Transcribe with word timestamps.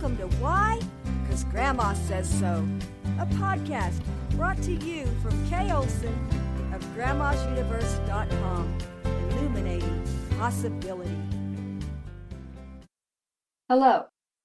Welcome 0.00 0.16
to 0.18 0.36
Why? 0.36 0.80
Because 1.22 1.42
Grandma 1.42 1.92
Says 1.92 2.30
So, 2.30 2.64
a 3.18 3.26
podcast 3.26 4.00
brought 4.36 4.56
to 4.62 4.72
you 4.72 5.04
from 5.20 5.50
Kay 5.50 5.72
Olson 5.72 6.14
of 6.72 6.80
grandmasuniverse.com, 6.94 8.78
illuminating 9.04 10.04
possibility. 10.38 11.18
Hello, 13.68 14.04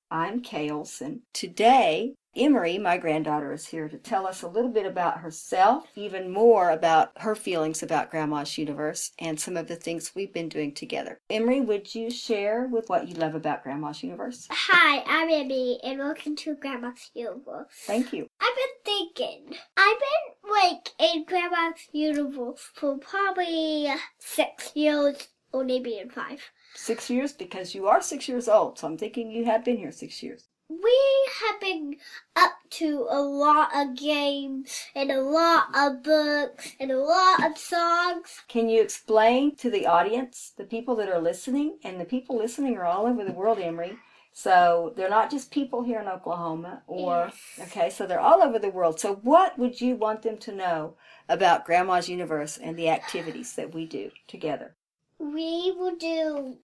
I'm 0.09 0.41
Kay 0.41 0.71
Olson. 0.71 1.21
Today, 1.35 2.15
Emery, 2.35 2.79
my 2.79 2.97
granddaughter, 2.97 3.53
is 3.53 3.67
here 3.67 3.87
to 3.87 3.97
tell 3.97 4.25
us 4.25 4.41
a 4.41 4.47
little 4.47 4.71
bit 4.71 4.87
about 4.87 5.19
herself, 5.19 5.85
even 5.95 6.33
more 6.33 6.71
about 6.71 7.11
her 7.17 7.35
feelings 7.35 7.83
about 7.83 8.09
Grandma's 8.09 8.57
Universe 8.57 9.11
and 9.19 9.39
some 9.39 9.55
of 9.55 9.67
the 9.67 9.75
things 9.75 10.13
we've 10.15 10.33
been 10.33 10.49
doing 10.49 10.73
together. 10.73 11.19
Emery, 11.29 11.61
would 11.61 11.93
you 11.93 12.09
share 12.09 12.67
with 12.71 12.89
what 12.89 13.07
you 13.07 13.13
love 13.13 13.35
about 13.35 13.61
Grandma's 13.61 14.01
Universe? 14.01 14.47
Hi, 14.49 15.03
I'm 15.05 15.29
Emmy, 15.29 15.79
and 15.83 15.99
welcome 15.99 16.35
to 16.37 16.55
Grandma's 16.55 17.11
Universe. 17.13 17.67
Thank 17.85 18.11
you. 18.11 18.27
I've 18.41 18.55
been 18.55 18.83
thinking. 18.83 19.55
I've 19.77 19.99
been 19.99 20.51
like 20.51 20.89
in 21.13 21.25
Grandma's 21.25 21.81
Universe 21.91 22.67
for 22.73 22.97
probably 22.97 23.93
six 24.17 24.71
years, 24.73 25.27
or 25.51 25.63
maybe 25.63 25.99
in 25.99 26.09
five. 26.09 26.41
Six 26.73 27.11
years 27.11 27.31
because 27.31 27.75
you 27.75 27.87
are 27.87 28.01
six 28.01 28.27
years 28.27 28.47
old, 28.47 28.79
so 28.79 28.87
I'm 28.87 28.97
thinking 28.97 29.29
you 29.29 29.45
have 29.45 29.63
been 29.63 29.77
here 29.77 29.91
six 29.91 30.23
years. 30.23 30.47
We 30.81 31.29
have 31.41 31.59
been 31.59 31.97
up 32.35 32.53
to 32.71 33.05
a 33.09 33.21
lot 33.21 33.69
of 33.75 33.95
games 33.95 34.85
and 34.95 35.11
a 35.11 35.21
lot 35.21 35.65
of 35.75 36.01
books 36.01 36.73
and 36.79 36.89
a 36.89 36.97
lot 36.97 37.45
of 37.45 37.57
songs. 37.57 38.41
Can 38.47 38.69
you 38.69 38.81
explain 38.81 39.55
to 39.57 39.69
the 39.69 39.85
audience, 39.85 40.53
the 40.57 40.63
people 40.63 40.95
that 40.95 41.09
are 41.09 41.21
listening, 41.21 41.77
and 41.83 41.99
the 41.99 42.05
people 42.05 42.37
listening 42.37 42.77
are 42.77 42.85
all 42.85 43.05
over 43.05 43.23
the 43.23 43.31
world, 43.31 43.59
Emery. 43.59 43.97
So 44.31 44.93
they're 44.95 45.09
not 45.09 45.29
just 45.29 45.51
people 45.51 45.83
here 45.83 45.99
in 45.99 46.07
Oklahoma 46.07 46.81
or 46.87 47.31
okay, 47.59 47.91
so 47.91 48.07
they're 48.07 48.19
all 48.19 48.41
over 48.41 48.57
the 48.57 48.69
world. 48.69 48.99
So 48.99 49.15
what 49.15 49.59
would 49.59 49.79
you 49.79 49.95
want 49.95 50.23
them 50.23 50.37
to 50.39 50.51
know 50.51 50.95
about 51.29 51.65
Grandma's 51.65 52.09
Universe 52.09 52.57
and 52.57 52.75
the 52.75 52.89
activities 52.89 53.53
that 53.53 53.75
we 53.75 53.85
do 53.85 54.09
together? 54.27 54.75
We 55.19 55.71
will 55.77 55.95
do 55.95 56.57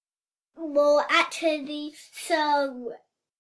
more 0.58 1.06
activities, 1.14 2.10
so 2.12 2.94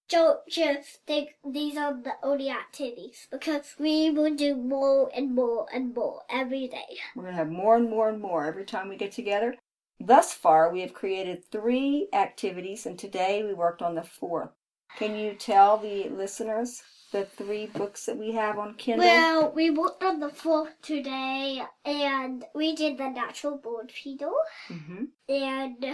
don't 0.09 0.39
just 0.49 1.05
think 1.05 1.35
these 1.45 1.77
are 1.77 1.93
the 1.93 2.13
only 2.23 2.49
activities 2.49 3.27
because 3.31 3.75
we 3.79 4.09
will 4.09 4.35
do 4.35 4.55
more 4.55 5.09
and 5.15 5.33
more 5.35 5.67
and 5.73 5.93
more 5.93 6.23
every 6.29 6.67
day. 6.67 6.97
We're 7.15 7.23
going 7.23 7.35
to 7.35 7.39
have 7.39 7.51
more 7.51 7.77
and 7.77 7.89
more 7.89 8.09
and 8.09 8.19
more 8.19 8.45
every 8.45 8.65
time 8.65 8.89
we 8.89 8.97
get 8.97 9.11
together. 9.11 9.55
Thus 9.99 10.33
far, 10.33 10.71
we 10.71 10.81
have 10.81 10.93
created 10.93 11.43
three 11.51 12.07
activities, 12.13 12.85
and 12.85 12.97
today 12.97 13.43
we 13.43 13.53
worked 13.53 13.81
on 13.81 13.95
the 13.95 14.03
fourth. 14.03 14.49
Can 14.97 15.15
you 15.15 15.33
tell 15.33 15.77
the 15.77 16.09
listeners 16.09 16.81
the 17.11 17.25
three 17.25 17.67
books 17.67 18.05
that 18.05 18.17
we 18.17 18.31
have 18.31 18.57
on 18.57 18.75
Kindle? 18.75 19.05
Well, 19.05 19.51
we 19.53 19.69
worked 19.69 20.03
on 20.03 20.19
the 20.19 20.29
fourth 20.29 20.81
today, 20.81 21.61
and 21.85 22.45
we 22.55 22.75
did 22.75 22.97
the 22.97 23.09
natural 23.09 23.57
born 23.57 23.89
feeder 23.89 24.31
hmm 24.67 25.05
and 25.27 25.85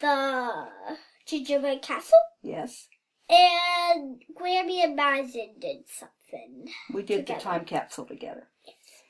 the 0.00 0.68
gingerbread 1.26 1.82
castle, 1.82 2.18
Yes. 2.42 2.88
And 3.32 4.22
Grammy 4.38 4.84
and 4.84 4.94
Madison 4.96 5.50
did 5.58 5.84
something. 5.88 6.68
We 6.92 7.02
did 7.02 7.26
the 7.26 7.34
time 7.34 7.64
capsule 7.64 8.04
together. 8.04 8.48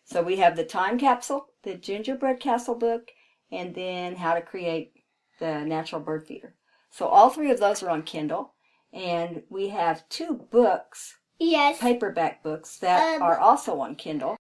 So 0.05 0.23
we 0.23 0.37
have 0.37 0.57
the 0.57 0.65
time 0.65 0.99
capsule, 0.99 1.47
the 1.63 1.75
gingerbread 1.75 2.41
castle 2.41 2.75
book, 2.75 3.11
and 3.51 3.75
then 3.75 4.17
how 4.17 4.35
to 4.35 4.43
create 4.43 4.93
the 5.39 5.65
natural 5.65 6.01
bird 6.01 6.27
feeder. 6.27 6.55
So 6.91 7.07
all 7.07 7.31
three 7.31 7.51
of 7.51 7.61
those 7.61 7.83
are 7.83 7.91
on 7.91 8.03
Kindle, 8.03 8.55
and 8.93 9.43
we 9.49 9.69
have 9.69 10.09
two 10.09 10.35
books, 10.51 11.17
Yes, 11.39 11.79
paperback 11.81 12.43
books 12.43 12.79
that 12.79 13.17
Um, 13.17 13.23
are 13.23 13.39
also 13.39 13.81
on 13.81 13.97
Kindle. 13.97 14.37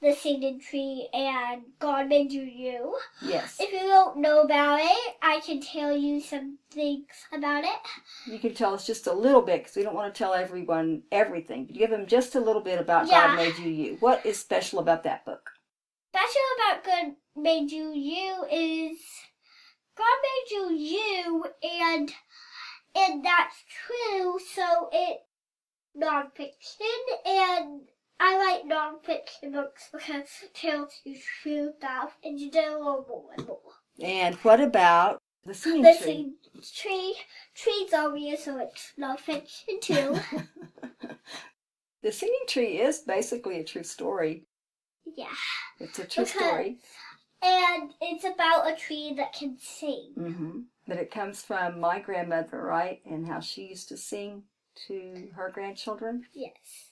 The 0.00 0.14
singing 0.14 0.60
tree 0.60 1.08
and 1.12 1.62
God 1.78 2.08
made 2.08 2.30
you 2.32 2.42
you. 2.42 2.96
Yes, 3.22 3.56
If 3.58 3.72
you 3.72 3.80
don't 3.80 4.18
know 4.18 4.42
about 4.42 4.78
it, 4.80 5.14
I 5.22 5.40
can 5.40 5.60
tell 5.60 5.96
you 5.96 6.20
some 6.20 6.58
things 6.70 7.06
about 7.32 7.64
it. 7.64 7.80
you 8.26 8.38
can 8.38 8.54
tell 8.54 8.74
us 8.74 8.86
just 8.86 9.06
a 9.08 9.12
little 9.12 9.42
bit 9.42 9.62
because 9.62 9.76
we 9.76 9.82
don't 9.82 9.94
want 9.94 10.14
to 10.14 10.18
tell 10.18 10.34
everyone 10.34 11.02
everything. 11.10 11.66
But 11.66 11.76
give 11.76 11.90
them 11.90 12.06
just 12.06 12.34
a 12.36 12.40
little 12.40 12.62
bit 12.62 12.80
about 12.80 13.08
Yeah. 13.08 13.28
God 13.28 13.36
made 13.36 13.58
you 13.58 13.70
you. 13.70 13.96
What 14.00 14.24
is 14.24 14.38
special 14.38 14.78
about 14.78 15.02
that 15.04 15.24
book? 15.24 15.50
Special 16.14 16.40
about 16.58 16.84
God 16.84 17.14
made 17.36 17.70
you 17.70 17.92
you 17.92 18.44
is 18.50 18.98
God 19.96 20.16
made 20.22 20.50
you 20.50 20.72
you 20.72 21.44
and 21.62 22.12
and 22.96 23.24
that's 23.24 23.56
true, 23.86 24.38
so 24.54 24.88
it 24.92 25.18
nonfiction 25.96 27.26
and 27.26 27.82
I 28.20 28.36
like 28.36 28.64
nonfiction 28.64 29.52
books 29.52 29.88
because 29.92 30.28
it 30.42 30.54
tells 30.54 31.00
you 31.04 31.16
true 31.42 31.72
stuff 31.78 32.16
and 32.24 32.38
you 32.38 32.50
do 32.50 32.58
a 32.58 32.76
little 32.78 33.06
more 33.08 33.30
and 33.36 33.46
more. 33.46 33.60
And 34.00 34.34
what 34.36 34.60
about 34.60 35.18
the 35.44 35.54
singing 35.54 35.82
The 35.82 35.88
tree? 35.94 35.96
singing 35.98 36.34
tree 36.74 37.14
trees 37.54 37.92
are 37.92 38.12
real, 38.12 38.36
so 38.36 38.58
it's 38.58 38.92
nonfiction 38.98 39.80
too. 39.80 40.18
the 42.02 42.12
singing 42.12 42.44
tree 42.46 42.80
is 42.80 43.00
basically 43.00 43.60
a 43.60 43.64
true 43.64 43.82
story. 43.84 44.44
yeah. 45.16 45.26
It's 45.80 45.98
a 45.98 46.06
true 46.06 46.24
Okay. 46.24 46.34
story. 46.34 46.78
And 47.40 47.92
it's 48.00 48.24
about 48.24 48.70
a 48.70 48.74
tree 48.74 49.14
that 49.16 49.32
can 49.32 49.56
sing. 49.60 50.12
hmm 50.16 50.60
But 50.88 50.98
it 50.98 51.10
comes 51.12 51.42
from 51.42 51.78
my 51.78 52.00
grandmother, 52.00 52.60
right? 52.60 53.00
And 53.06 53.26
how 53.28 53.38
she 53.40 53.66
used 53.68 53.88
to 53.90 53.96
sing 53.96 54.42
to 54.88 55.28
her 55.36 55.50
grandchildren. 55.50 56.24
Yes. 56.34 56.90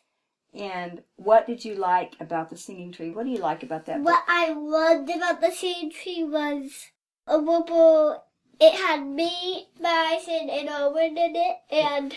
And 0.56 1.03
what 1.17 1.47
did 1.47 1.65
you 1.65 1.75
like 1.75 2.15
about 2.19 2.49
the 2.49 2.56
singing 2.56 2.91
tree? 2.91 3.11
What 3.11 3.25
do 3.25 3.31
you 3.31 3.39
like 3.39 3.62
about 3.62 3.87
that? 3.87 4.00
What 4.00 4.25
I 4.27 4.53
loved 4.53 5.11
about 5.11 5.41
the 5.41 5.50
singing 5.50 5.91
tree 5.91 6.25
was 6.25 6.87
a 7.27 7.39
ripple. 7.39 8.25
It 8.59 8.75
had 8.75 9.06
me, 9.06 9.69
Madison, 9.78 10.49
and 10.49 10.69
Owen 10.71 11.19
in 11.19 11.37
it, 11.37 11.56
and 11.71 12.17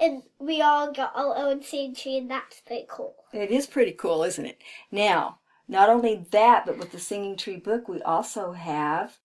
and 0.00 0.22
we 0.40 0.60
all 0.60 0.92
got 0.92 1.12
our 1.14 1.36
own 1.36 1.62
singing 1.62 1.94
tree, 1.94 2.18
and 2.18 2.28
that's 2.28 2.60
pretty 2.60 2.86
cool. 2.88 3.14
It 3.32 3.52
is 3.52 3.68
pretty 3.68 3.92
cool, 3.92 4.24
isn't 4.24 4.44
it? 4.44 4.58
Now, 4.90 5.38
not 5.68 5.88
only 5.88 6.26
that, 6.32 6.66
but 6.66 6.78
with 6.78 6.90
the 6.90 6.98
singing 6.98 7.36
tree 7.36 7.58
book, 7.58 7.88
we 7.88 8.02
also 8.02 8.52
have 8.52 9.18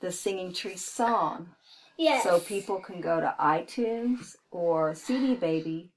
the 0.00 0.10
singing 0.10 0.54
tree 0.54 0.76
song. 0.76 1.50
Yes. 1.98 2.22
So 2.22 2.40
people 2.40 2.80
can 2.80 3.02
go 3.02 3.20
to 3.20 3.34
iTunes 3.38 4.36
or 4.50 4.94
CD 4.94 5.34
Baby 5.34 5.90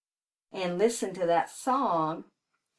and 0.53 0.77
listen 0.77 1.13
to 1.15 1.25
that 1.25 1.49
song 1.49 2.25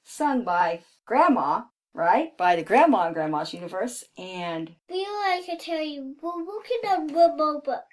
sung 0.05 0.45
by 0.45 0.81
Grandma, 1.07 1.63
right? 1.93 2.37
By 2.37 2.57
the 2.57 2.63
Grandma 2.63 3.09
in 3.09 3.15
Grandma's 3.15 3.53
Universe. 3.53 4.05
And 4.17 4.75
feel 4.89 5.13
like 5.29 5.45
I 5.51 5.57
tell 5.59 5.83
you, 5.83 6.15
we're 6.23 6.45
working 6.45 6.81
on 6.87 7.13
one 7.13 7.37
more 7.37 7.61
book. 7.61 7.85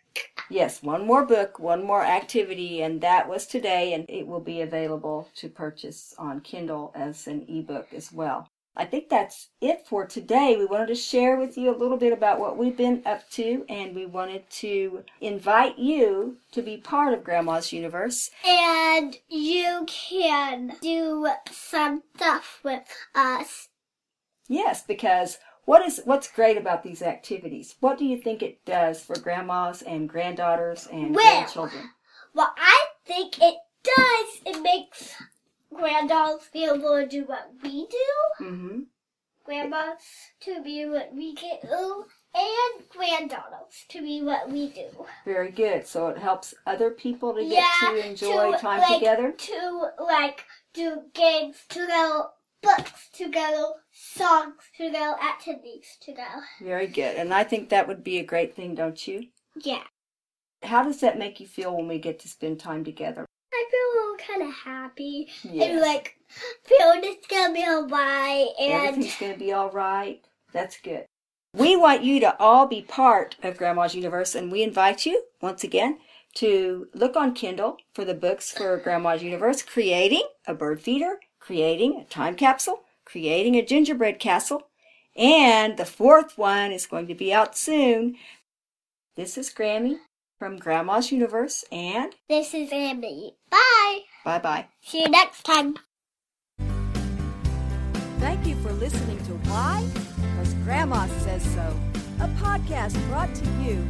yes, 0.49 0.83
one 0.83 1.05
more 1.05 1.25
book, 1.25 1.59
one 1.59 1.83
more 1.83 2.03
activity, 2.03 2.81
and 2.81 3.01
that 3.01 3.27
was 3.27 3.47
today, 3.47 3.93
and 3.93 4.05
it 4.09 4.27
will 4.27 4.41
be 4.41 4.61
available 4.61 5.29
to 5.35 5.49
purchase 5.49 6.13
on 6.17 6.41
Kindle 6.41 6.91
as 6.93 7.27
an 7.27 7.45
ebook 7.47 7.93
as 7.93 8.11
well. 8.11 8.49
I 8.75 8.85
think 8.85 9.09
that's 9.09 9.49
it 9.59 9.85
for 9.85 10.05
today. 10.05 10.55
We 10.57 10.65
wanted 10.65 10.87
to 10.87 10.95
share 10.95 11.37
with 11.37 11.57
you 11.57 11.75
a 11.75 11.77
little 11.77 11.97
bit 11.97 12.13
about 12.13 12.39
what 12.39 12.57
we've 12.57 12.77
been 12.77 13.01
up 13.05 13.29
to, 13.31 13.65
and 13.67 13.93
we 13.93 14.05
wanted 14.05 14.49
to 14.49 15.03
invite 15.19 15.77
you 15.77 16.37
to 16.53 16.61
be 16.61 16.77
part 16.77 17.13
of 17.13 17.23
Grandma's 17.23 17.73
Universe. 17.73 18.29
And 18.47 19.17
you 19.27 19.85
can 19.87 20.77
do 20.81 21.27
some 21.51 22.03
stuff 22.15 22.59
with 22.63 22.87
us. 23.13 23.67
Yes, 24.47 24.83
because 24.83 25.37
what 25.65 25.85
is 25.85 26.01
what's 26.05 26.31
great 26.31 26.57
about 26.57 26.83
these 26.83 27.01
activities? 27.01 27.75
What 27.81 27.97
do 27.97 28.05
you 28.05 28.17
think 28.17 28.41
it 28.41 28.63
does 28.65 29.01
for 29.01 29.19
grandmas 29.19 29.81
and 29.81 30.09
granddaughters 30.09 30.87
and 30.91 31.13
Well, 31.15 31.35
grandchildren? 31.35 31.89
Well, 32.33 32.53
I 32.57 32.85
think 33.05 33.41
it 33.41 33.41
does, 33.41 33.45
it 33.45 33.49
makes 33.49 33.60
granddaughters 36.07 36.49
be 36.51 36.65
able 36.65 37.01
to 37.01 37.07
do 37.07 37.23
what 37.25 37.51
we 37.63 37.87
do. 37.87 38.45
Mm-hmm. 38.45 38.79
grandmas 39.45 40.01
to 40.41 40.61
be 40.63 40.85
what 40.85 41.13
we 41.13 41.33
can 41.35 41.57
do, 41.63 42.05
and 42.33 42.89
granddaughters 42.89 43.85
to 43.89 44.01
be 44.01 44.21
what 44.21 44.49
we 44.49 44.69
do. 44.69 44.87
Very 45.25 45.51
good. 45.51 45.85
So 45.87 46.07
it 46.07 46.17
helps 46.17 46.53
other 46.65 46.91
people 46.91 47.33
to 47.33 47.41
get 47.41 47.63
Yeah, 47.83 47.91
to 47.91 48.07
enjoy 48.07 48.51
to, 48.51 48.57
time 48.57 48.79
like, 48.79 48.99
together. 48.99 49.31
To 49.31 49.89
like 49.99 50.45
do 50.73 51.01
games 51.13 51.57
together, 51.69 52.25
books 52.61 53.09
together, 53.13 53.65
songs 53.91 54.55
together, 54.77 55.15
activities 55.21 55.97
together. 56.01 56.43
Very 56.61 56.87
good. 56.87 57.15
And 57.17 57.33
I 57.33 57.43
think 57.43 57.69
that 57.69 57.87
would 57.87 58.03
be 58.03 58.19
a 58.19 58.25
great 58.25 58.55
thing, 58.55 58.75
don't 58.75 59.07
you? 59.07 59.27
Yeah. 59.61 59.83
How 60.63 60.83
does 60.83 60.99
that 61.01 61.17
make 61.17 61.39
you 61.39 61.47
feel 61.47 61.75
when 61.75 61.87
we 61.87 61.97
get 61.97 62.19
to 62.19 62.29
spend 62.29 62.59
time 62.59 62.83
together? 62.83 63.25
I 63.61 64.17
feel 64.17 64.27
kind 64.27 64.49
of 64.49 64.55
happy 64.55 65.29
Yes. 65.43 65.69
and 65.69 65.81
like 65.81 66.17
feeling 66.63 67.01
it's 67.03 67.27
gonna 67.27 67.53
be 67.53 67.63
alright 67.63 68.47
and 68.59 68.71
Everything's 68.87 69.17
going 69.17 69.33
to 69.33 69.39
be 69.39 69.51
all 69.53 69.69
right. 69.69 70.23
That's 70.53 70.77
good. 70.79 71.05
We 71.53 71.75
want 71.75 72.03
you 72.03 72.19
to 72.21 72.37
all 72.39 72.65
be 72.65 72.81
part 72.81 73.35
of 73.43 73.57
Grandma's 73.57 73.93
Universe, 73.93 74.35
and 74.35 74.51
we 74.51 74.63
invite 74.63 75.05
you, 75.05 75.23
once 75.41 75.65
again, 75.65 75.99
to 76.35 76.87
look 76.93 77.17
on 77.17 77.33
Kindle 77.33 77.77
for 77.93 78.05
the 78.05 78.13
books 78.13 78.51
for 78.51 78.77
Grandma's 78.77 79.21
Universe 79.21 79.61
Creating 79.61 80.23
a 80.47 80.53
Bird 80.53 80.79
Feeder, 80.79 81.19
Creating 81.39 81.99
a 81.99 82.05
Time 82.05 82.35
Capsule, 82.35 82.83
Creating 83.03 83.55
a 83.55 83.65
Gingerbread 83.65 84.17
Castle, 84.17 84.69
and 85.17 85.75
the 85.75 85.85
fourth 85.85 86.37
one 86.37 86.71
is 86.71 86.85
going 86.85 87.07
to 87.07 87.15
be 87.15 87.33
out 87.33 87.57
soon. 87.57 88.15
This 89.17 89.37
is 89.37 89.49
Grammy 89.49 89.97
from 90.41 90.57
Grandma's 90.57 91.11
Universe, 91.11 91.63
and 91.71 92.15
This 92.27 92.55
is 92.55 92.69
Emily. 92.71 93.33
Bye. 93.51 93.99
bye 94.25 94.39
bye. 94.39 94.65
See 94.81 95.03
you 95.03 95.07
next 95.07 95.43
time. 95.43 95.75
Thank 98.17 98.47
you 98.47 98.55
for 98.55 98.71
listening 98.73 99.19
to 99.25 99.33
Why? 99.51 99.87
Because 100.15 100.55
Grandma 100.63 101.05
Says 101.19 101.43
So, 101.43 101.79
a 102.21 102.27
podcast 102.41 102.97
brought 103.07 103.31
to 103.35 103.45
you 103.61 103.87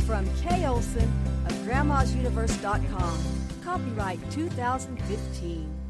from 0.00 0.28
Kay 0.42 0.66
Olson 0.66 1.10
of 1.46 1.52
grandmasuniverse.com. 1.64 3.18
Copyright 3.64 4.30
2015. 4.30 5.85